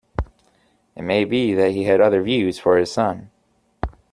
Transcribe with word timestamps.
It 0.95 1.03
may 1.03 1.25
be 1.25 1.53
that 1.53 1.73
he 1.73 1.83
had 1.83 2.01
other 2.01 2.23
views 2.23 2.57
for 2.57 2.75
his 2.77 2.91
son. 2.91 3.29